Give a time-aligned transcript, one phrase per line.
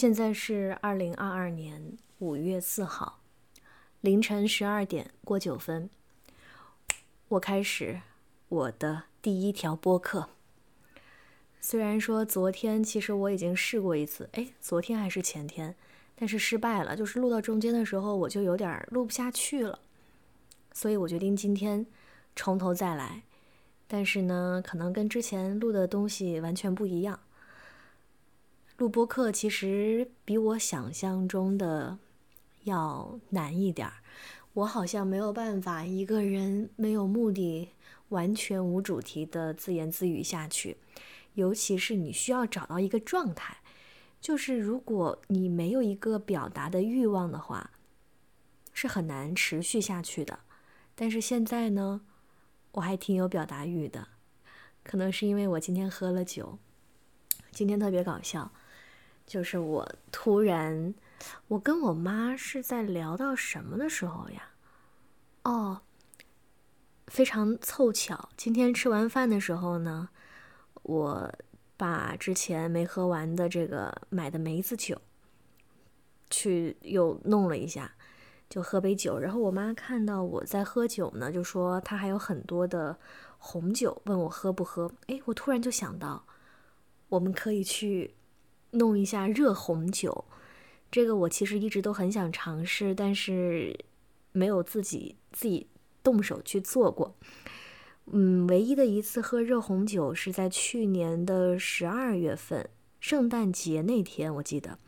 [0.00, 3.20] 现在是二零二二年五月四号
[4.00, 5.90] 凌晨十二点过九分，
[7.28, 8.00] 我开始
[8.48, 10.30] 我的第一条播客。
[11.60, 15.76] 虽然说昨天其实我已经试过一次，哎，昨天还是前天，
[16.16, 16.96] 但是失败了。
[16.96, 19.80] 就是录到中间的时候，我就有点录不下去了，
[20.72, 21.84] 所以我决定今天
[22.34, 23.24] 从头再来。
[23.86, 27.20] 但是呢，可能跟之前录的东西完全不一样。
[28.80, 31.98] 录播课其实比我想象中的
[32.62, 33.92] 要难一点儿，
[34.54, 37.68] 我好像没有办法一个人没有目的、
[38.08, 40.78] 完全无主题的自言自语下去。
[41.34, 43.58] 尤其是你需要找到一个状态，
[44.18, 47.72] 就是如果你没有一个表达的欲望的话，
[48.72, 50.38] 是很难持续下去的。
[50.94, 52.00] 但是现在呢，
[52.72, 54.08] 我还挺有表达欲的，
[54.82, 56.58] 可能是因为我今天喝了酒。
[57.52, 58.52] 今天特别搞笑，
[59.30, 60.92] 就是我突然，
[61.46, 64.50] 我跟我妈是在聊到什么的时候呀？
[65.44, 65.82] 哦，
[67.06, 70.08] 非常凑巧，今天吃完饭的时候呢。
[70.82, 71.32] 我
[71.76, 75.00] 把之前没喝完的这个买的梅子酒，
[76.28, 77.92] 去又弄了一下，
[78.48, 79.16] 就喝杯酒。
[79.16, 82.98] 然后我妈看到我在喝酒呢，就说她还有很多的
[83.38, 84.90] 红酒，问我喝不喝。
[85.06, 86.26] 哎，我突然就想到，
[87.08, 88.16] 我们可以去
[88.72, 90.24] 弄一下热红酒。
[90.90, 93.78] 这个我其实一直都很想尝试，但是
[94.32, 95.66] 没有自己自己
[96.02, 97.14] 动手去做过。
[98.12, 104.78] 嗯，唯一的一次喝热红酒是在去年的十二月份，圣诞节那天，我记得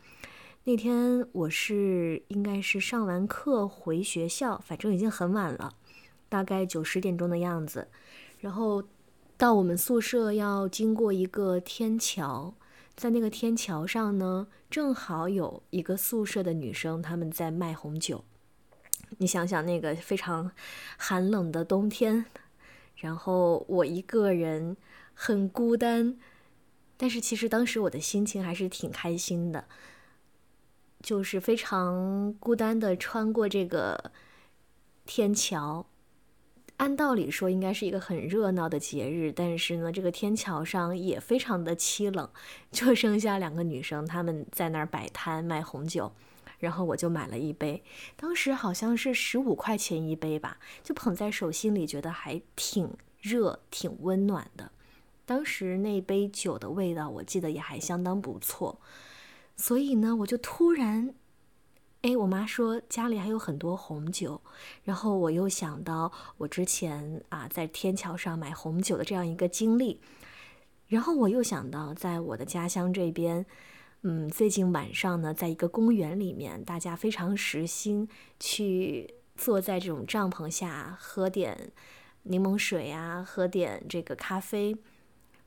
[0.65, 5.73] 那天我是应该是上完课回学校，反正已经很晚了，
[6.27, 7.87] 大概九十点钟的样子。
[8.39, 8.83] 然后
[9.37, 12.53] 到我们宿舍要经过一个天桥，
[12.95, 18.23] 在那个天桥上呢，正好有一个宿舍的女生他们在卖红酒。
[19.17, 20.51] 你想想那个非常
[20.97, 22.25] 寒冷的冬天。
[22.95, 24.77] 然后我一个人
[25.13, 26.17] 很孤单，
[26.95, 29.65] 但是其实当时我的心情还是挺开心的，
[31.01, 34.11] 就是非常孤单的穿过这个
[35.05, 35.85] 天桥。
[36.83, 42.29] 按道理说应该是一个很热闹的节日，但是呢，这个天桥上也非常的凄冷，
[42.73, 46.11] 就剩下两个女生，她们在那儿摆摊卖红酒，
[46.59, 47.81] 然后我就买了一杯，
[48.17, 52.89] 当时好像是十五块钱一杯吧，就捧在手心里，觉得还挺。
[53.21, 54.69] 热挺温暖的，
[55.25, 58.81] 当时那杯酒的味道，我记得也还相当不错，
[59.55, 61.15] 所以呢，我就突然，
[62.03, 64.41] 哎，我妈说家里还有很多红酒，
[64.83, 70.01] 然后我又想到我之前啊在天桥上买红酒的这样一个经历，
[70.87, 73.45] 然后我又想到在我的家乡这边，
[74.01, 81.71] 嗯，最近晚上呢，在一个公园里面，大家非常时兴去坐在这种帐篷下喝点。
[82.23, 84.77] 柠檬水啊，喝点这个咖啡。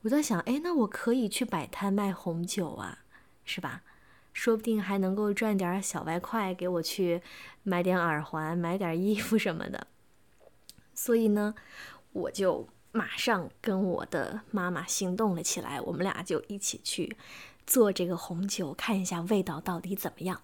[0.00, 3.00] 我在想，哎，那我可以去摆摊卖红酒啊，
[3.44, 3.82] 是吧？
[4.36, 7.22] 说不定还能够赚点小外快，给我去
[7.62, 9.86] 买点耳环、买点衣服什么的。
[10.92, 11.54] 所以呢，
[12.12, 17.16] 我就马上跟我的妈妈行动了起来，我们俩就一起去
[17.66, 20.42] 做这个红酒，看一下味道到底怎么样。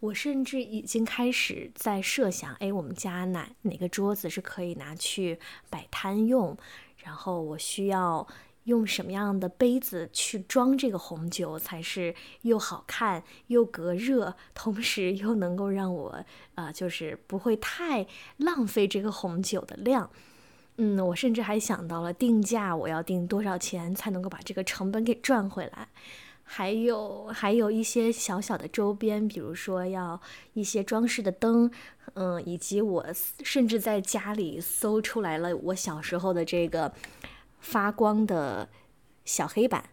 [0.00, 5.40] 我甚至已经开始在设想，哎，我们家哪哪个桌子是可以拿去
[5.70, 6.54] 摆摊用？
[6.98, 8.28] 然后我需要
[8.64, 18.06] 用什么样的杯子去装这个红酒，才是又好看又隔热，同时又能够让我，呃，就是不会太
[18.36, 20.10] 浪费这个红酒的量。
[20.76, 25.88] 嗯，我甚至还想到了定价，我要定多少钱才能够把这个成本给赚回来。
[26.42, 30.20] 还有还有一些小小的周边，比如说要
[30.54, 31.70] 一些装饰的灯，
[32.14, 33.06] 嗯，以及我
[33.44, 36.92] 甚至在家里搜出来了我小时候的这个
[37.60, 38.68] 发光的
[39.24, 39.84] 小黑板，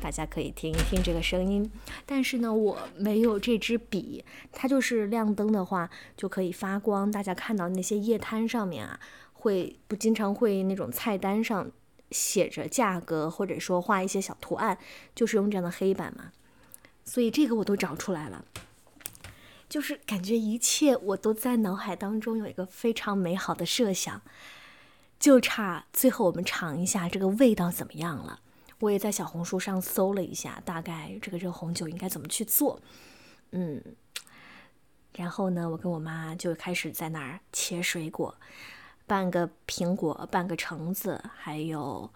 [0.00, 1.70] 大家可以听一听这个声音。
[2.04, 7.10] 但是呢，我没有这支笔，它就是亮灯的话就可以发光。
[7.10, 8.98] 大家看到那些夜摊上面啊，
[9.32, 11.70] 会不经常会那种菜单上。
[12.10, 14.76] 写着价格，或者说画一些小图案，
[15.14, 16.30] 就是用这样的黑板嘛。
[17.06, 18.44] 所以这个我都找出来了，
[19.66, 24.20] 就是感觉一切我都在脑海当中有一个非常美好的设想，
[25.22, 28.40] 就差最后我们尝一下这个味道怎么样了。
[28.80, 32.80] 我也在小红书上搜了一下，大概这个热红酒应该怎么去做。
[33.52, 33.80] 嗯，
[35.14, 38.34] 然后呢，我跟我妈就开始在那儿切水果。
[39.06, 42.10] 半个苹果，半个橙子，还有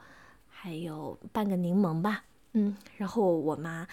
[0.49, 2.25] 还有半个柠檬吧，
[2.55, 3.87] 嗯，然后我妈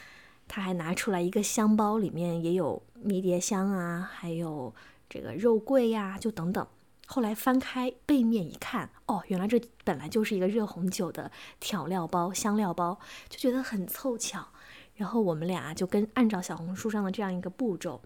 [0.47, 4.73] 她还拿出来一个香包，里面也有迷迭香啊，还有
[5.07, 6.67] 这个肉桂呀，就等等。
[7.13, 12.99] 后来翻开背面一看，哦，原来这本来就是一个热红酒的调料包、香料包，
[13.29, 14.47] 就觉得很凑巧。
[14.95, 18.01] 然后我们俩就跟按照小红书上的这样一个步骤，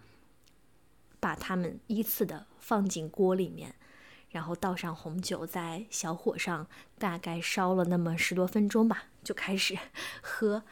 [1.22, 3.76] 把它们依次的放进锅里面，
[4.32, 6.68] 然后倒上红酒，在小火上
[7.00, 9.80] 大概烧了那么十多分钟吧，就开始
[10.22, 10.64] 喝。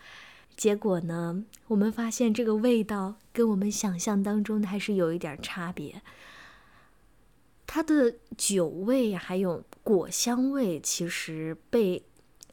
[0.58, 6.02] 结果呢，我们发现这个味道跟我们想象当中的还是有一点差别。
[7.76, 12.06] 它的酒味还有果香味，其实被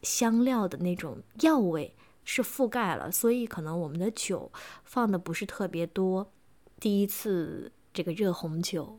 [0.03, 4.51] 香料的那种药味是覆盖了，所以可能我们的酒
[4.83, 6.33] 放的不是特别多。
[6.81, 8.99] 第一次这个热红酒，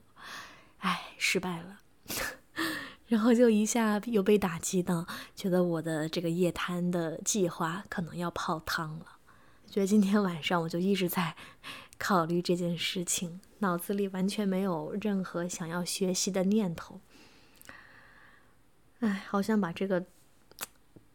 [0.78, 1.80] 哎，失败了，
[3.08, 5.06] 然后就一下又被打击到，
[5.36, 9.18] 觉得我的这个夜摊的计划可能要泡汤了。
[9.70, 11.36] 觉得今天晚上我就一直在。
[12.03, 17.00] 考虑这件事情，脑子里完全没有任何想要学习的念头。
[19.00, 20.05] 哎，好想把这个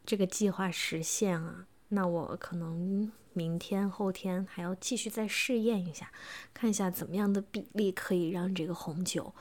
[0.03, 1.67] 这个计划实现啊！
[1.89, 6.11] 那我可能明天、后天还要继续再试验一下，
[6.55, 9.35] 看一下怎么样的比例可以让这个红酒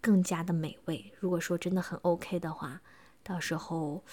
[0.00, 1.12] 更加的美味。
[1.18, 2.80] 如果说真的很 OK 的话，
[3.24, 4.04] 到时候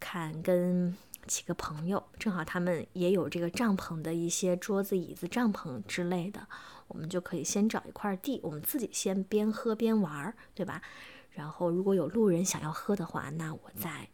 [0.00, 0.96] 看跟。
[1.30, 6.44] 几个朋友，正好他们也有这个帐篷的一些桌子、椅子、帐篷之类的，
[6.88, 10.82] 我们就可以先找一块地，我们自己先边喝边玩，对吧？
[11.30, 14.08] 然后如果有路人想要喝的话，那我再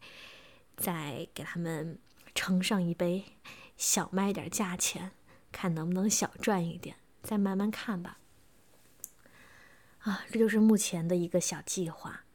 [0.76, 1.98] 再给他们
[2.34, 3.24] 盛上一杯，
[3.78, 5.12] 小卖点价钱，
[5.50, 8.18] 看能不能小赚一点，再慢慢看吧。
[10.00, 12.25] 啊，这就是目前的一个小计划。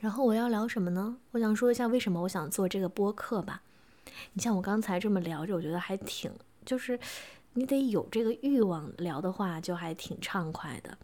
[0.00, 1.18] 然后我要聊什么呢？
[1.32, 3.62] 我想说一下为什么我想做这个播客吧。
[4.32, 6.32] 你像我刚才这么聊着，我觉得还挺，
[6.64, 6.98] 就是
[7.52, 10.96] 你得有这个欲望聊的话，就还挺畅快的。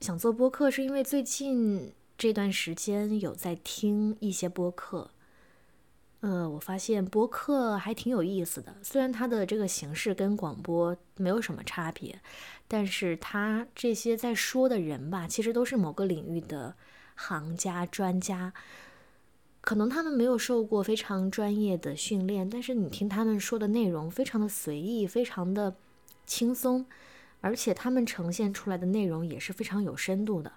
[0.00, 5.10] 想做播客是因为最近这段时间有在听一些播客，
[6.24, 8.74] 呃，我发现播客还挺有意思的。
[8.82, 12.18] 虽然它的这个形式跟广播没有什么差别，
[12.66, 16.74] 但是它这些在说的人吧，其实都是某个领域的。
[17.16, 18.52] 行家、专家，
[19.60, 25.76] 可能他们没有受过非常专业的训练，但是你听他们说的内容非常的随意，非常的
[26.26, 26.86] 轻松，
[27.40, 30.50] 而且他们呈现出来的内容也是非常有深度的。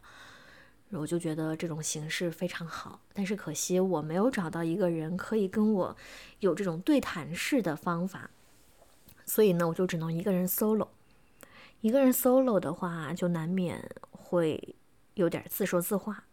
[0.91, 5.97] 我就觉得这种形式非常好，但是可惜我没有找到一个人可以跟我
[6.39, 8.29] 有这种对谈式的方法，
[9.25, 10.87] 所以呢，我就只能一个人 solo。
[11.81, 14.75] 一个人 solo 的话，就难免会
[15.15, 16.23] 有点自说自话。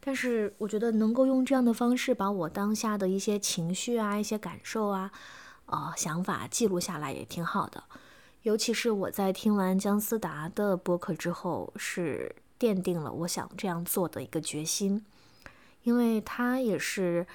[0.00, 5.10] 但是我觉得能够用这样的方式把我当下的一些情绪啊、一些感受啊、
[5.66, 7.82] 呃想法记录下来也挺好的。
[8.42, 15.04] 尤其是我在听完姜思达的播客之后，是奠定了我想这样做的一个决心，
[15.82, 17.26] 因为他也是，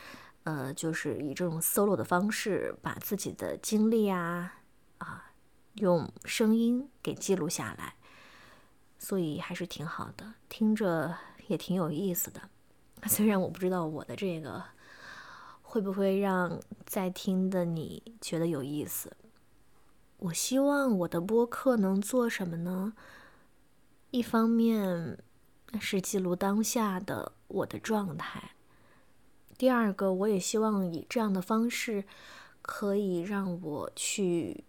[0.44, 4.62] 呃，就是以这种 solo 的方式把自己的经历啊
[5.00, 5.31] 啊
[5.75, 7.95] 用声音给记录下来，
[8.98, 11.16] 所以还是挺好的，听着
[11.48, 12.50] 也挺有意思的。
[13.07, 14.63] 虽然我不知道我的这个
[15.62, 19.15] 会不会让在听的你觉得有意思，
[20.17, 22.94] 我希望我的播客能做什么呢？
[24.12, 25.20] 一方面
[25.80, 28.56] 是记录当下的我的状态，
[29.58, 32.06] 第二个我也希望以这样的方式
[32.62, 34.63] 可以让我去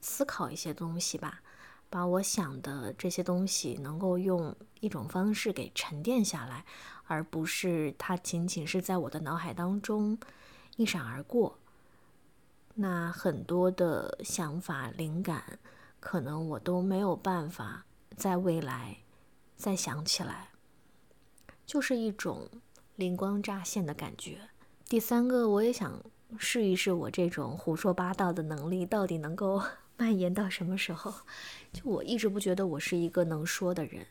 [0.00, 1.42] 思考一些东西吧，
[1.88, 6.64] 把我想的这些东西能够用一种方式给沉淀下来。
[7.06, 10.16] 而不是它仅仅是在我的脑海当中
[10.76, 11.58] 一闪而过。
[12.74, 15.58] 那很多的想法、灵感，
[15.98, 17.84] 可能我都没有办法
[18.20, 18.98] 在未来
[19.56, 20.50] 再想起来，
[21.64, 22.50] 就是一种
[22.96, 24.50] 灵光乍现的感觉。
[24.86, 26.04] 第三个，我也想
[26.36, 29.62] 试一试我这种胡说八道的能力到底能够
[29.96, 31.10] 蔓延到什么时候。
[31.72, 34.06] 就我一直不觉得我是一个能说的人。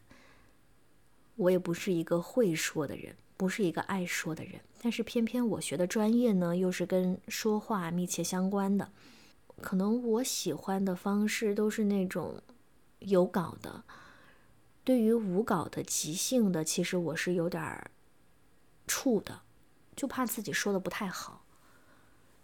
[1.35, 8.91] 我也不是一个会说的人，不是一个爱说的人，但是偏偏我学的专业呢，又是跟说话密切相关的。
[9.61, 12.41] 可能我喜欢的方式都是那种
[12.99, 13.83] 有稿的。
[14.89, 17.91] 对于无稿的、即兴的，其实我是有点
[18.87, 19.41] 怵的，
[19.95, 21.45] 就怕自己说的不太好。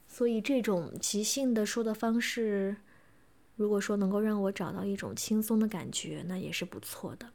[0.07, 2.77] 所以这种即兴的说的方式，
[3.55, 7.31] 如果说能够让我找到一种轻松的感觉，那也是不错的。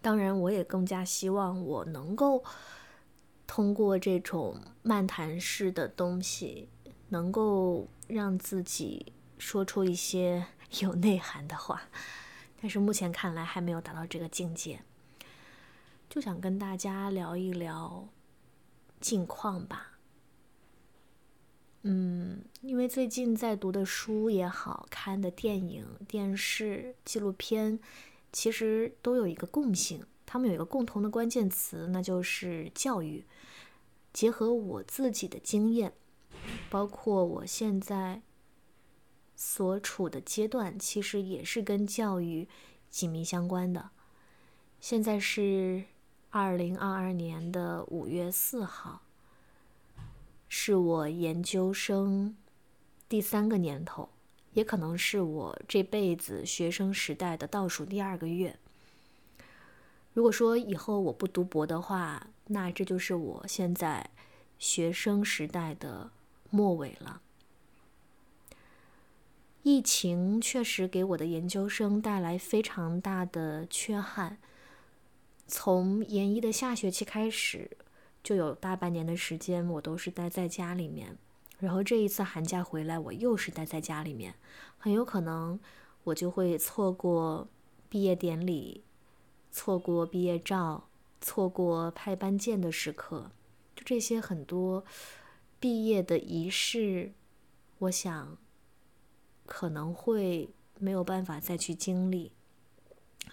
[0.00, 2.44] 当然，我也更加希望我能够
[3.44, 6.68] 通过这种漫谈式的东西，
[7.08, 10.46] 能够让自己说出一些
[10.78, 11.88] 有内涵的话，
[12.60, 14.80] 但是目前看来还没有达到这个境界。
[16.08, 18.08] 就想跟大家聊一聊
[19.00, 19.98] 近况吧。
[21.82, 27.78] 嗯，因为最近在读的书也好看的电影、电视、纪录片，
[28.32, 33.24] 其实都有一个共性，他们有一个共同的关键词，那就是教育。
[34.12, 35.92] 结合我自己的经验，
[36.68, 38.22] 包括我现在
[39.40, 42.48] 所处的阶段，其实也是跟教育
[42.90, 43.90] 紧密相关的。
[44.80, 45.84] 现在是
[46.30, 49.00] 二零二二年的五月四号，
[50.48, 52.36] 是我研究生
[53.08, 54.08] 第三个年头，
[54.54, 58.58] 也可能是我这辈子学生时代的倒数第二个月。
[60.14, 64.10] 如果说以后我不读博的话，那这就是我现在
[64.58, 66.10] 学生时代的
[66.50, 67.22] 末尾了。
[69.70, 74.38] 疫情确实给我的研究生带来非常大的缺憾。
[75.46, 77.76] 从研一的下学期开始，
[78.22, 81.18] 就有大半年的时间我都是待在家里面。
[81.58, 84.34] 然后这一次寒假回来，我又是待在家里面，
[84.78, 85.60] 很有可能
[86.04, 87.46] 我就会错过
[87.90, 88.82] 毕业典礼，
[89.52, 90.88] 错过毕业照。
[91.20, 93.32] 错过拍班见的时刻，
[93.76, 94.84] 就这些很多
[95.60, 97.12] 毕业的仪式，
[97.80, 98.38] 我想
[99.48, 102.30] 可能会没有办法再去经历。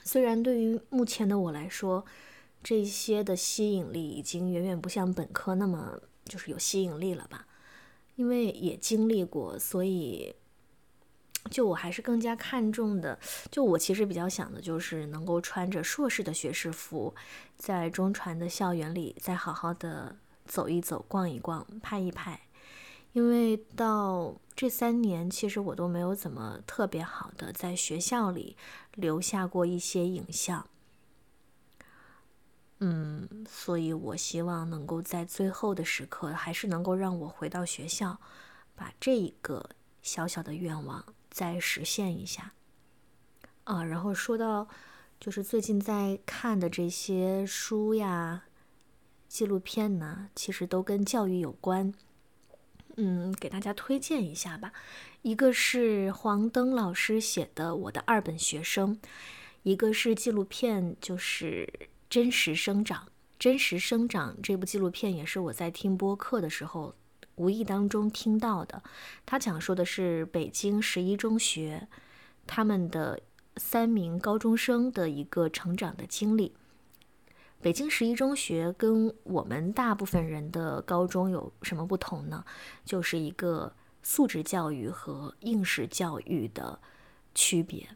[0.04, 2.04] 虽然对于目前的我来说，
[2.64, 7.46] 这些的吸引力已经远远不像本科那么就是有吸引力了吧，
[8.16, 10.34] 因为也经历过，所以。
[11.52, 13.20] 就我还是更加看重的，
[13.52, 17.14] 就我其实比较想的就是能够穿着硕士的学士服，
[17.56, 20.16] 在中传的校园里再好好的
[20.48, 22.42] 走一走、逛一逛、拍一拍，
[23.16, 28.58] 因为到这三年其实我都没有怎么特别好的在学校里
[28.94, 30.68] 留下过一些影像，
[32.80, 38.20] 嗯，所以我希望能够在最后的时刻，还是能够让我回到学校，
[38.76, 39.70] 把这一个
[40.02, 41.06] 小小的愿望。
[41.30, 42.54] 再实现一下，
[43.64, 44.68] 啊，然后说到
[45.22, 48.44] 就是最近在看的这些书呀、
[49.30, 51.94] 纪录片呢，其实都跟教育有关，
[52.96, 54.72] 嗯，给大家推荐一下吧。
[55.22, 58.96] 一个是黄登老师写的《我的二本学生》，
[59.64, 61.68] 一个是纪录片，就是
[62.10, 63.04] 《真实生长》。
[63.38, 66.96] 《真实生长》这部纪录片也是我在听播客的时候。
[67.38, 68.82] 无意当中听到的，
[69.26, 71.86] 他讲述的是北京十一中学
[72.48, 73.20] 他们的
[73.58, 76.56] 三名高中生的一个成长的经历。
[77.66, 82.46] 北京十一中学跟我们大部分人的高中有什么不同呢？
[82.86, 86.80] 就是一个素质教育和应试教育的
[87.34, 87.88] 区别。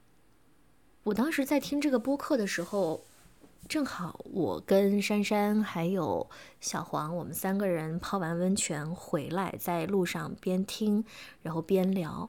[1.04, 3.06] 我当时在听这个播客的时候。
[3.68, 6.28] 正好我跟珊珊还有
[6.60, 11.06] 小黄，我们三个人泡完温泉回来，在路上边听
[11.44, 12.28] 然后边聊，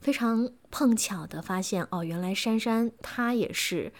[0.00, 3.94] 非常碰巧的发现哦，原来珊珊她也是，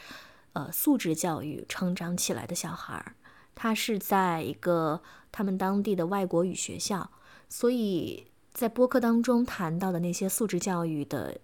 [0.54, 3.14] 呃，素质教育成长起来的小孩儿，
[3.54, 7.10] 她是在一个他们当地的外国语学校，
[7.48, 11.40] 所以在播客当中谈到的那些素质教育的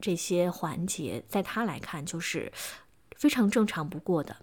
[0.00, 2.52] 这些环节，在他来看就是
[3.16, 4.36] 非常正常不过的。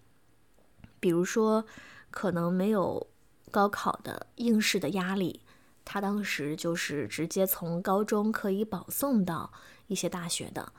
[0.99, 1.65] 比如说，
[2.11, 3.07] 可能没有
[3.51, 5.41] 高考的应试的压力，
[5.85, 9.53] 他当时就是直接从高中可以保送到
[9.87, 10.73] 一些大学的。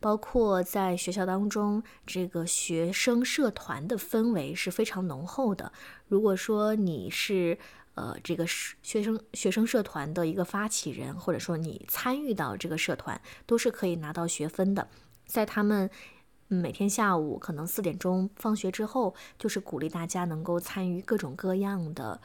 [0.00, 5.72] 包括在学校当中，这个学生社团的氛围是非常浓厚的。
[6.06, 7.58] 如果说你是
[7.94, 14.88] 呃这个学生学生社团的一个发起人，或者说你参与到这个社团，都是可以拿到学分的。
[15.26, 15.90] 在他们。
[16.50, 22.18] 每天下午可能四点钟放学之后，就是鼓励大家能够参与各种各样的，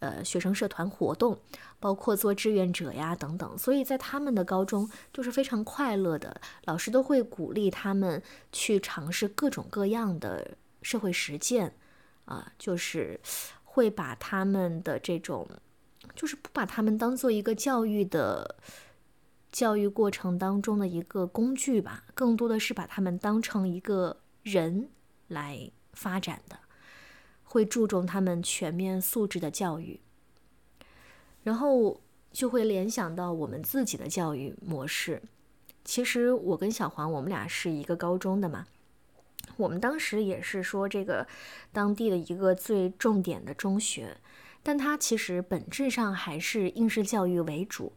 [0.00, 1.38] 呃，学生社团活动，
[1.80, 3.58] 包括做志愿者呀等等。
[3.58, 11.74] 所以在他们的高中就是非常快乐的，老师都会鼓励他们去尝试各种各样的社会实践，
[12.24, 13.20] 啊，就是
[13.64, 15.48] 会把他们的这种，
[16.14, 18.56] 就是不把他们当做一个教育的。
[19.50, 24.90] 教育过程当中的一个工具吧，更多的是把他们当成一个人
[25.28, 26.58] 来发展的，
[27.50, 29.98] 会注重他们全面素质的教育，
[31.42, 31.98] 然后
[32.30, 35.22] 就会联想到我们自己的教育模式。
[35.82, 38.66] 其实我跟小黄，我们俩是一个高中的嘛，
[39.56, 41.26] 我们当时也是说这个
[41.72, 44.18] 当地的一个最重点的中学，
[44.62, 47.94] 但它其实本质上还是应试教育为主。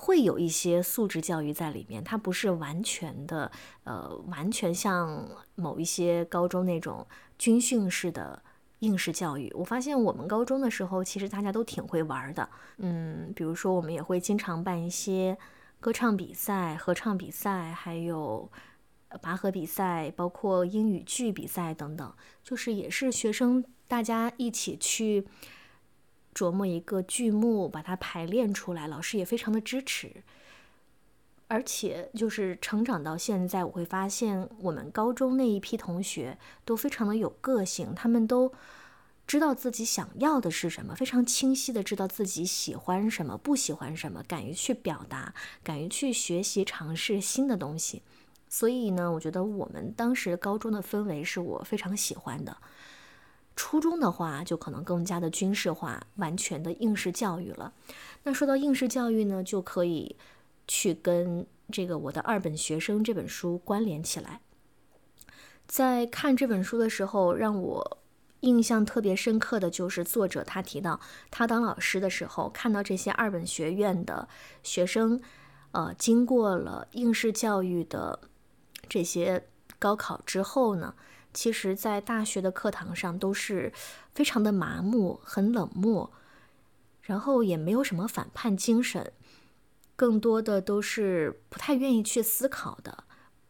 [0.00, 3.50] 会有一些素质教育在里面，它不是完全的，
[3.82, 7.04] 呃，完全像某一些高中那种
[7.36, 8.40] 军训式的
[8.80, 9.52] 应试教育。
[9.54, 15.36] 我发现我们高中的时候，其实大家都挺会玩的，嗯，比如说我们也会经常办一些
[15.80, 18.50] 歌唱比赛、合唱比赛，还有
[19.22, 25.26] 拔河比赛，包括英语剧比赛等等，就是也是学生大家一起去。
[26.34, 30.22] 琢磨一个剧目，把它排练出来，老师也非常的支持。
[31.48, 38.52] 而且就是成长到现在，我会发现我们高中那一批同学都非常的有个性，他们都
[39.26, 48.02] 知道自己想要的是什么，非常清晰的知道自己喜欢什么，不喜欢什么，敢于去表达，敢于去学习尝试新的东西。
[48.50, 52.56] 所以呢，我觉得我们当时高中的氛围是我非常喜欢的。
[53.56, 57.72] 初中的话，就可能更加的军事化，完全的应试教育了。
[58.22, 60.16] 那说到应试教育呢，就可以
[60.68, 64.40] 去跟这个我的二本学生这本书关联起来。
[65.66, 67.98] 在看这本书的时候，让我
[68.40, 74.28] 印象特别深刻的就是作者他提到，他当老师的时候，看到这些二本学院的
[74.62, 75.20] 学生，
[75.72, 78.20] 呃，经过了应试教育的
[78.88, 79.44] 这些
[79.78, 80.94] 高考之后呢。
[81.34, 83.70] 其实，在大学的课堂上都是
[84.14, 86.10] 非常的麻木、很冷漠，
[87.02, 89.12] 然后也没有什么反叛精神，
[89.98, 93.02] 更多的都是不太愿意去思考的，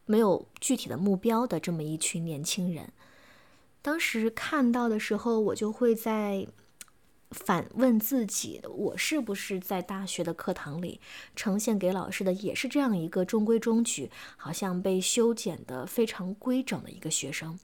[0.06, 2.90] 没有具体的目标的这么一群年轻人。
[3.82, 6.46] 当时看到的时候，我就会在
[7.32, 11.02] 反问自己：我是不是在大学的课堂里
[11.36, 17.58] 呈现给老师的也是这样一个中规中矩、好像被修剪的非常规整的一个学生？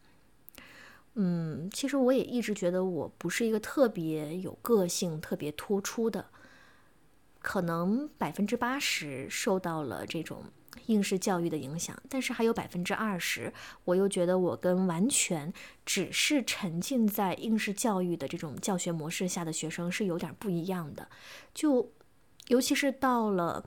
[1.14, 6.26] 嗯，其实我也一直觉得我不是一个特别有个性、特别突出的，
[7.44, 10.44] 可能百分之八十受到了这种
[10.86, 13.52] 应试教育的影响，但是还有百分之二十，
[13.84, 15.52] 我又觉得我跟完全
[15.84, 21.08] 只是沉浸在应试教育的这种教学模式下的学生是有点不一样的，
[21.52, 21.92] 就
[22.48, 23.62] 尤其是到了，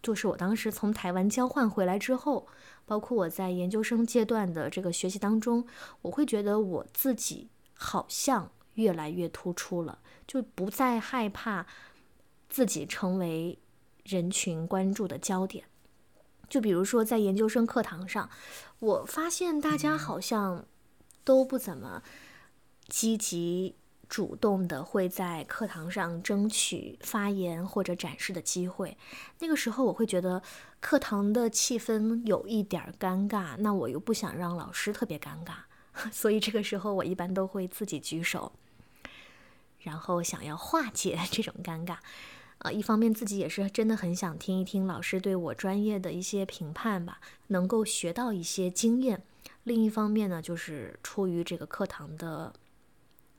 [0.00, 2.46] 就是我当时从台湾交换回来之后。
[2.86, 5.64] 包括我在研究生阶段的这个学习当中，
[6.02, 11.64] 我会觉得我自己好像越来越突出了，就不再害怕
[12.50, 13.58] 自己成为
[14.04, 15.64] 人群关注的焦点。
[16.50, 18.28] 就比如说在研究生课堂上，
[18.80, 20.66] 我发现大家好像
[21.24, 22.02] 都不怎么
[22.88, 23.76] 积极。
[24.08, 28.98] 主动的会在课堂上争取发言或者展示的机会，
[29.38, 30.42] 那个时候我会觉得
[30.80, 35.58] 课堂的气氛有一点尴尬，那我又不想让老师特别尴尬，
[36.10, 38.50] 所以这个时候我一般都会自己举手，
[39.78, 41.98] 然后想要化解这种尴尬。
[42.60, 49.18] 啊，一方面自己也是真的很想听一听老师对我专业的一些评判吧，能够学到一些经验；
[49.64, 52.52] 另一方面呢，就是出于这个课堂的。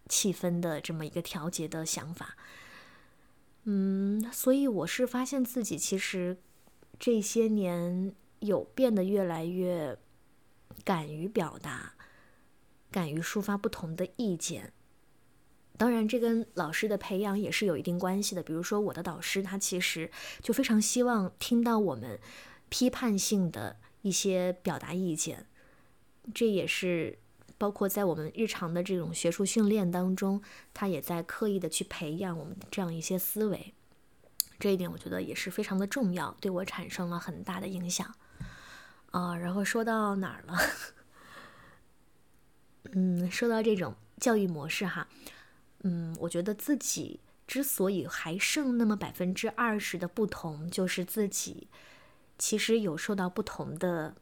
[0.10, 2.36] 气氛的这么一个调节的想法，
[3.64, 6.38] 嗯，所以我是发现自己其实
[7.00, 9.98] 这些年有变得越来越
[10.84, 11.94] 敢于表达，
[12.92, 14.74] 敢于抒发不同的意见。
[15.78, 18.44] 当然，这跟老师的培养也是有一定关系的。
[18.44, 22.20] 比如说，我的导师他其实就非常希望听到我们
[22.70, 25.48] 批判性的一些表达意见，
[26.34, 27.20] 这也是。
[27.58, 30.42] 包括在我们日常的这种学术训练当中，
[30.74, 33.76] 他也在刻意的去培养我们这样一些思维，
[34.58, 38.16] 这一点我觉得也是非常的重要，对我产生了很大的影响。
[39.12, 40.58] 啊，然后说到哪儿了？
[42.94, 45.08] 嗯，说到这种教育模式哈，
[45.84, 51.68] 嗯，我觉得自己之所以还剩那么百分之二十的不同，就是自己
[52.38, 54.16] 其实有受到不同的。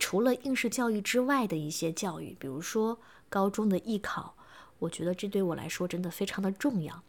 [0.00, 4.36] 除了应试教育之外的一些教育，比如说高中的艺考，
[4.78, 7.02] 我觉得这对我来说真的非常的重要。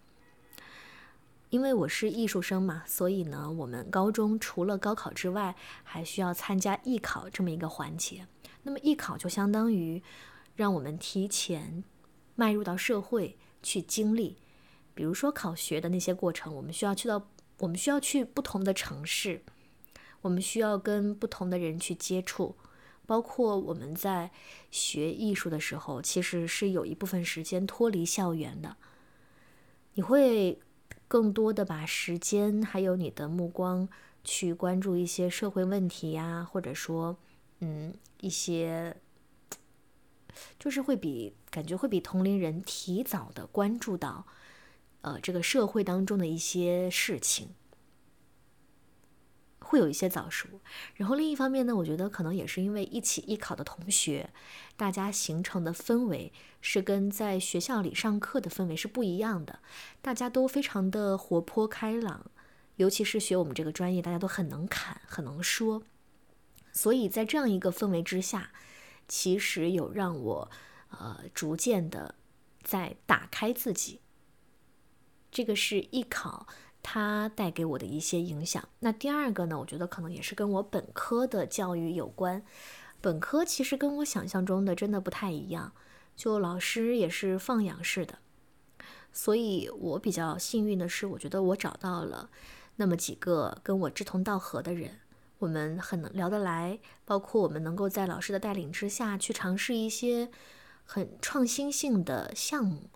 [1.51, 8.25] 因为我是艺术生嘛，所以呢，我们高中除了高考之外，还需要参加艺考这么一个环节。
[8.63, 10.01] 那么艺考就相当于
[10.55, 11.83] 让我们提前
[12.35, 14.37] 迈入到社会去经历，
[14.93, 19.43] 比如说考学的那些过程，我们需要去到，我们需要去不同的城市，
[20.21, 22.55] 我们需要跟不同的人去接触。
[23.05, 24.29] 包括我们在
[24.69, 28.77] 学艺术的时候，其实是有一部分时间脱离校园的。
[29.95, 30.61] 你会
[31.07, 33.89] 更多的把时间还有你的目光
[34.23, 37.17] 去关注一些社会问题呀，或者说，
[37.61, 37.91] 嗯，
[38.21, 38.95] 一些
[40.59, 44.25] 就是会比感觉会比同龄人提早的关注到，
[45.01, 47.49] 呃，这个社会当中的一些事情。
[49.61, 50.47] 会有一些早熟。
[50.95, 54.31] 然后另一方面呢，我觉得可能也是因为一起艺考的同学，
[54.75, 59.59] 大家形成的氛围是跟在学校里上课的氛围是不一样的，
[60.01, 62.31] 大家都非常的活泼开朗，
[62.77, 65.83] 尤其是学我们这个专业，大家都很能侃，很能说。
[66.71, 68.51] 所以在这样一个氛围之下，
[69.09, 70.49] 其实有让我，
[70.91, 72.15] 呃，逐渐的
[72.63, 73.99] 在打开自己。
[75.29, 76.47] 这个是艺考
[76.81, 78.69] 它带给我的一些影响。
[78.79, 82.43] 那第二个呢，我觉得可能也是跟我本科的教育有关。
[83.01, 85.73] 本科其实跟我想象中的真的不太一样，
[86.15, 88.19] 就老师也是放养式的。
[89.11, 92.29] 所以我比较幸运的是，我觉得我找到了
[92.75, 94.99] 那么几个跟我志同道合的人。
[95.39, 100.29] 我们很能聊得来，包括我们能够在老师的带领之下去尝试一些
[100.85, 102.89] 很创新性的项目。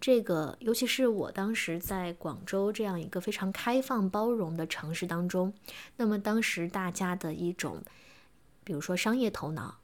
[0.00, 5.54] 这个，尤其是我当时在广州这样一个非常开放包容的城市当中，
[5.96, 7.80] 那么当时大家的一种，
[8.64, 9.78] 比如说商业头脑，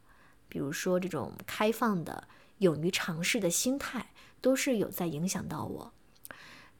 [0.48, 2.26] 比如说这种开放的、
[2.58, 4.10] 勇于尝试的心态，
[4.40, 5.92] 都是有在影响到我。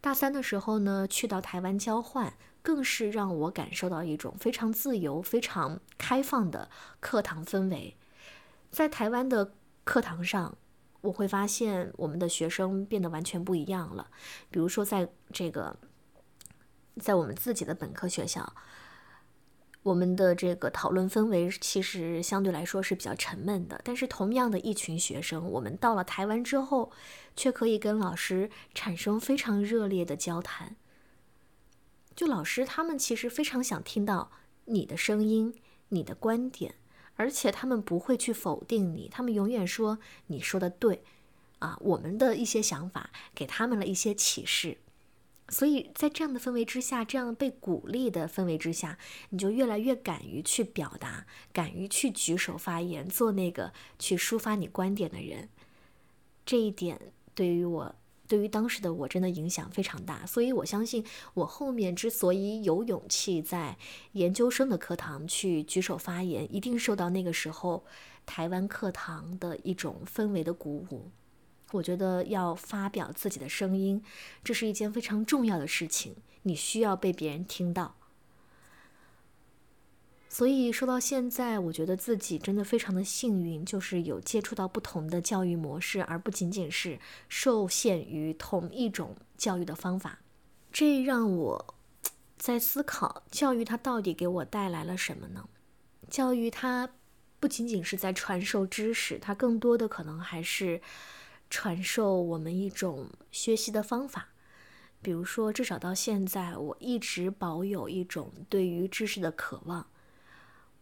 [0.00, 2.34] 大三的时候呢，去到台湾交换。
[2.68, 6.68] 更是让我感受到一种非常自由、非常开放的
[7.00, 7.96] 课堂氛围。
[8.70, 9.54] 在台湾的
[9.84, 10.58] 课堂上，
[11.00, 14.10] 我会发现我们的学生变得完全不一样了。
[14.50, 15.78] 比如说，在这个，
[17.00, 18.52] 在我们自己的本科学校，
[19.82, 23.80] 我们的这个讨论氛围其实相对来说是比较沉闷的。
[23.82, 26.92] 但是，同样的一群学生，我们到了台湾之后，
[27.34, 30.76] 却可以跟老师产生非常热烈的交谈。
[32.18, 34.32] 就老师他们其实非常想听到
[34.64, 35.54] 你的声音、
[35.90, 36.74] 你的观点，
[37.14, 41.04] 而且他们不会去否定你，他们永远说你说的对，
[41.60, 44.78] 啊，我们的一些想法给他们了一些启示，
[45.48, 55.48] 所以在这样的氛围之下，这样被鼓励的氛围之下，你就越来越敢于去表达，敢于去举手发言，做那个去抒发你观点的人。
[56.44, 57.94] 这一点对于我。
[58.28, 63.76] 对于当时的我，真的影响非常大，所以我相信我后面之所以有勇气在
[64.12, 67.84] 研究生的课堂去举手发言，一定受到那个时候
[68.26, 71.10] 台湾课堂的一种氛围的鼓舞。
[71.72, 74.02] 我觉得要发表自己的声音，
[74.44, 77.94] 这是一件非常重要的事情，你需要被别人听到。
[80.30, 90.18] 所以说到现在，我觉得自己真的非常的幸运，就是有接触到不同的教育模式，而不仅仅是受限于同一种教育的方法。
[90.70, 91.74] 这让我
[92.36, 95.48] 在思考，教育它到底给我带来了什么呢？
[96.10, 96.90] 教育它
[97.40, 100.82] 不仅仅是在传授知识，它更多的可能还是
[101.48, 104.28] 传授我们一种学习的方法。
[105.00, 109.86] 比如说，至少到现在，我一直保有一种对于知识的渴望。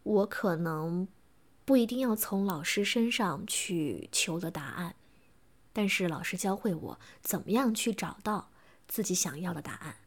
[0.07, 1.05] 我可能
[1.65, 4.95] 不一定要从老师身上去求得答案，
[5.73, 8.49] 但是老师教会我怎么样去找到
[8.87, 9.97] 自己想要的答案。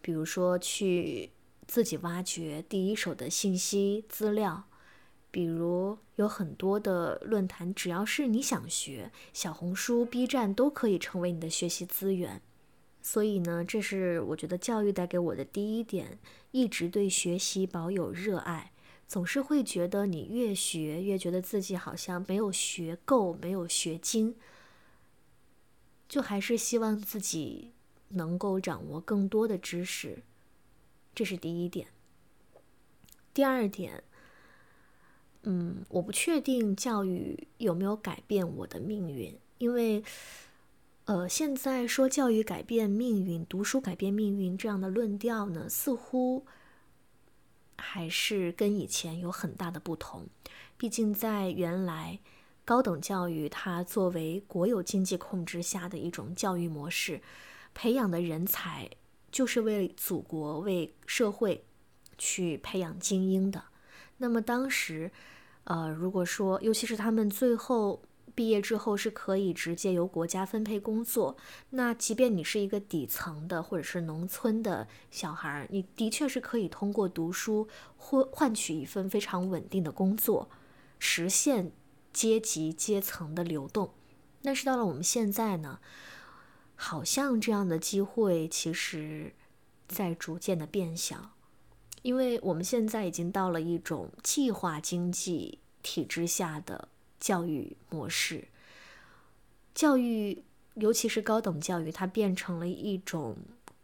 [0.00, 1.32] 比如说，去
[1.66, 4.64] 自己挖掘第一手的信息资料，
[5.30, 12.40] 比如有很多的论坛，只要是你想学，小红书、B 站都可以成为你的学习资源。
[13.02, 16.18] 所以呢，这是我觉得教育带给我的第一点，
[16.52, 18.72] 一直对学习保有热爱。
[19.08, 24.34] 总是会觉得你越学越觉得自己好像没有学够，没有学精，
[26.06, 27.72] 就还是希望自己
[28.10, 30.22] 能够掌握更多的知识，
[31.14, 31.88] 这是第一点。
[33.32, 34.04] 第二点，
[35.44, 40.04] 嗯，我不确定教育有没有改变我的命运，因为，
[41.06, 46.44] 呃，现在说教育改变命运、读书改变命运这样的论调呢，似乎。
[47.78, 50.26] 还是跟以前有很大的不同，
[50.76, 52.18] 毕竟在原来
[52.64, 57.22] 高等教育，它作为国有经济控制下的一种教育模式，
[57.72, 58.90] 培养的人才
[59.30, 61.64] 就是为祖国、为社会
[62.18, 63.64] 去培养精英的。
[64.18, 65.10] 那么当时，
[65.64, 68.02] 呃，如果说，尤其是他们最后。
[68.38, 71.36] 毕业之后是可以直接由国家分配工作。
[71.70, 80.48] 那即便你是一个底层的或者是农村的小孩，你的确是可以通过读书换换取一份非常稳定的工作，
[81.00, 81.72] 实现
[82.12, 83.92] 阶级阶层的流动。
[84.40, 85.80] 但是到了我们现在呢，
[86.76, 89.34] 好像这样的机会其实
[89.88, 91.32] 在逐渐的变小，
[92.02, 96.86] 因为我们现在已经到了一种计划经济体制下的。
[97.20, 98.48] 教育模式，
[99.74, 100.42] 教育，
[100.74, 103.36] 尤其是高等教育，它变成了一种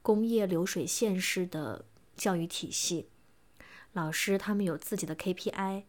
[0.02, 1.84] 工业流水线式的
[2.16, 3.08] 教育体系。
[3.92, 5.84] 老师他们有自己的 KPI，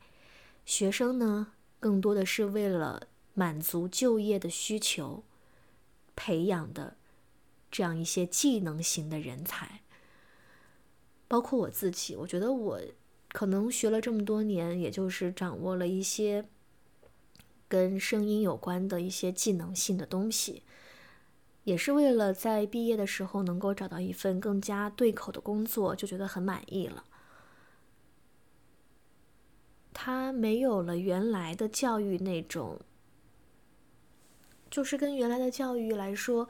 [0.65, 5.23] 学生呢更多的是为了满足就业的需求，
[6.15, 6.97] 培养的
[7.71, 9.81] 这样一些技能型的人才。
[11.27, 12.81] 包括我自己，我觉得我
[13.29, 16.45] 可能学了这么多年，也就是掌握了一些
[17.67, 20.63] 跟声音有关的一些技能性的东西。
[21.63, 27.06] 也是为了在毕业的时候能够找到一份更加对口的工作，就觉得很满意了。
[29.91, 32.80] 他没有了原来的教育那种，
[34.69, 36.47] 就是跟原来的教育来说，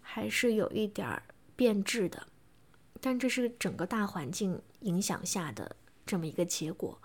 [0.00, 1.22] 还是有一点
[1.54, 2.28] 变质的。
[3.02, 6.98] 但这是整个大环境影响下的这么一个结果。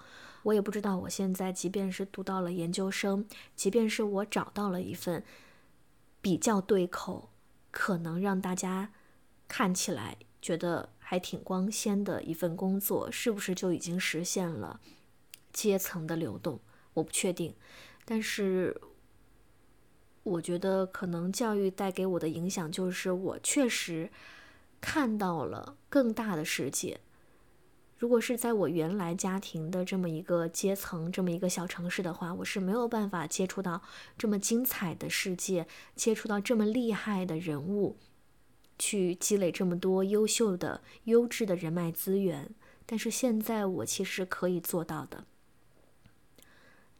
[0.43, 3.25] 我也不知道，我现在即便是读到了研究生，
[3.55, 5.23] 即便是我找到了一份
[6.21, 7.29] 比较对口。
[7.71, 8.91] 可能让大家
[9.47, 14.81] 看起来觉得还挺光鲜的一份工作，是不是就已经实现了
[15.53, 16.59] 阶层的流动？
[16.95, 17.53] 我不确定，
[18.05, 18.81] 但是
[20.23, 24.09] 我觉得可能教育带给我的影响就是，我确实
[24.81, 26.99] 看到了更大的世界。
[27.99, 33.81] 如果是在我原来家庭的这么一个阶层、这么一个小城市的话，我是没有办法接触到
[34.17, 37.97] 这么精彩的世界，接触到这么厉害的人物，
[38.79, 42.55] 去积累这么多优秀的、优质的人脉资源。
[42.85, 45.25] 但是现在我其实可以做到的，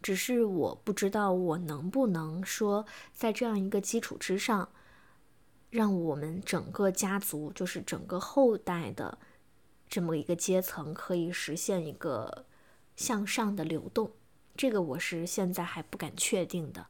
[0.02, 4.68] 只是我不知道我能不能说，在这样一个基础之上，
[5.70, 9.18] 让我们整个家族，就是整个后代的。
[9.90, 12.46] 这么一个阶层可以实现一个
[12.96, 14.12] 向上的流动，
[14.56, 16.86] 这个我是现在还不敢确定的。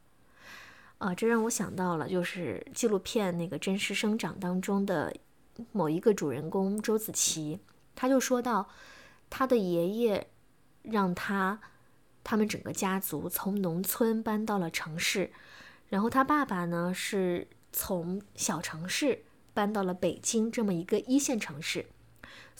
[0.97, 5.15] 啊，这让我想到了，就是纪录片那个《真实生长》当中的
[5.71, 7.61] 某一个主人公周子琪，
[7.95, 8.69] 他就说到，
[9.29, 10.29] 他的爷爷
[10.81, 11.61] 让他
[12.21, 15.31] 他们整个家族从农村搬到了城市，
[15.87, 21.85] 然后他爸爸呢是从小城市搬到了北京这么一个一线城市。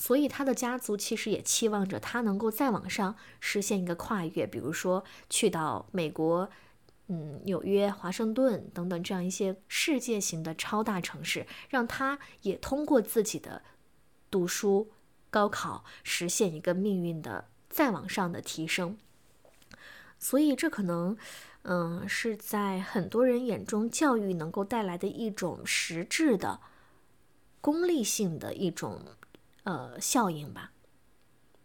[0.01, 6.49] 所以他的家族其实也期望着他能够再往上实现一个跨越，比如说去到美国，
[7.07, 13.61] 嗯，纽约、华盛顿等等这样一些世界型的超大城市，让他也通过自己的
[14.31, 14.89] 读书、
[15.29, 18.97] 高考实现一个命运的再往上的提升。
[20.17, 21.17] 所以这可能，
[21.63, 26.61] 嗯，是在很多人眼中教育能够带来的一种实质的
[27.59, 29.01] 功利性的一种。
[29.63, 30.71] 呃，效应吧。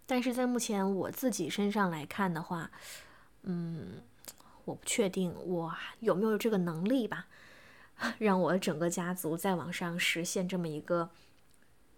[0.06, 2.70] 但是在目前我自己身上来看的话，
[3.42, 4.02] 嗯，
[4.66, 7.26] 我不确定我有没有这个能力吧，
[8.18, 11.08] 让我整个家族再往上实现这么一个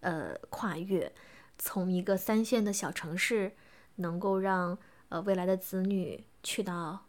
[0.01, 1.13] 呃跨越，
[1.59, 3.57] 从一个三线的小城市，
[3.97, 4.79] 能够让
[5.09, 7.07] 呃未来的子女去到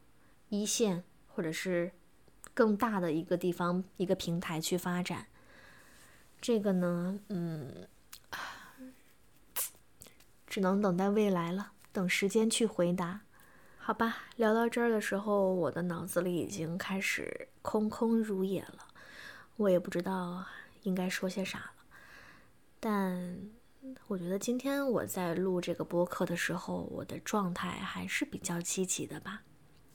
[0.50, 1.92] 一线或者是
[2.56, 5.28] 更大的一个地方一个平台去发展。
[6.42, 7.88] 这个呢，嗯。
[10.58, 13.22] 只能等待未来了，等时间去回答，
[13.78, 14.24] 好吧。
[14.38, 18.88] 聊到这儿的时候，我的脑子里已经开始空空如也了，
[19.58, 20.44] 我也不知道
[20.82, 21.74] 应该说些啥了。
[22.80, 23.40] 但
[24.08, 29.44] 我觉得今天我在录这个播客的时候，我的状态还是比较积极的吧，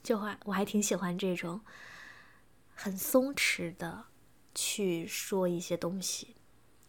[0.04, 1.60] 就还我还挺喜欢这种
[2.72, 4.04] 很松弛的
[4.54, 6.36] 去说一些东西，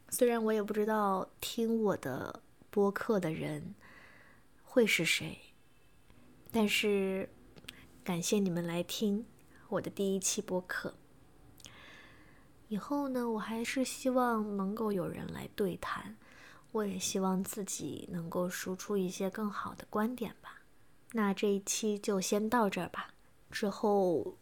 [0.09, 2.41] 虽然我也不知道听我的。
[2.73, 3.75] 播客的人
[4.63, 5.37] 会是谁？
[6.51, 7.29] 但是
[8.03, 9.23] 感谢你们来听
[9.69, 10.95] 我的第一期播客。
[12.69, 16.17] 以后呢，我还是希望能够有人来对谈，
[16.71, 20.63] 我也希望自己能够输出一些更好的观点吧。
[21.11, 23.13] 那这一期就先到这儿吧，
[23.51, 24.35] 之后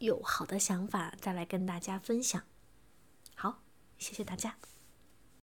[0.00, 2.42] 有好的想法再来跟大家分享。
[3.34, 3.62] 好，
[3.96, 4.54] 谢谢大家。